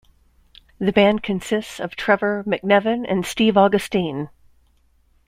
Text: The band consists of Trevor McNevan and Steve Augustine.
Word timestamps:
The 0.79 0.91
band 0.91 1.21
consists 1.21 1.79
of 1.79 1.95
Trevor 1.95 2.43
McNevan 2.47 3.05
and 3.07 3.23
Steve 3.23 3.55
Augustine. 3.55 4.31